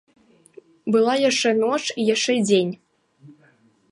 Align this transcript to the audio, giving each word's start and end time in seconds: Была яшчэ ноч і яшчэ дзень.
Была 0.95 1.13
яшчэ 1.29 1.49
ноч 1.59 1.81
і 1.83 2.01
яшчэ 2.13 2.33
дзень. 2.49 2.73